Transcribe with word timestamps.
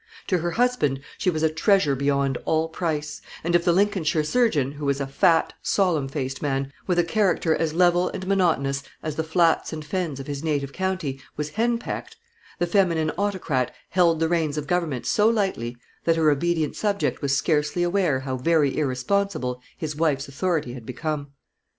To 0.29 0.39
her 0.39 0.49
husband 0.49 0.99
she 1.19 1.29
was 1.29 1.43
a 1.43 1.49
treasure 1.51 1.93
beyond 1.95 2.39
all 2.45 2.67
price; 2.69 3.21
and 3.43 3.53
if 3.53 3.63
the 3.63 3.71
Lincolnshire 3.71 4.23
surgeon, 4.23 4.71
who 4.71 4.85
was 4.85 4.99
a 4.99 5.05
fat, 5.05 5.53
solemn 5.61 6.07
faced 6.07 6.41
man, 6.41 6.73
with 6.87 6.97
a 6.97 7.03
character 7.03 7.55
as 7.55 7.75
level 7.75 8.09
and 8.09 8.25
monotonous 8.25 8.81
as 9.03 9.15
the 9.15 9.23
flats 9.23 9.71
and 9.71 9.85
fens 9.85 10.19
of 10.19 10.25
his 10.25 10.43
native 10.43 10.73
county, 10.73 11.21
was 11.37 11.49
henpecked, 11.51 12.15
the 12.57 12.65
feminine 12.65 13.11
autocrat 13.15 13.75
held 13.89 14.19
the 14.19 14.27
reins 14.27 14.57
of 14.57 14.65
government 14.65 15.05
so 15.05 15.29
lightly, 15.29 15.77
that 16.05 16.15
her 16.15 16.31
obedient 16.31 16.75
subject 16.75 17.21
was 17.21 17.37
scarcely 17.37 17.83
aware 17.83 18.21
how 18.21 18.35
very 18.37 18.75
irresponsible 18.79 19.61
his 19.77 19.95
wife's 19.95 20.27
authority 20.27 20.73
had 20.73 20.83
become. 20.83 21.27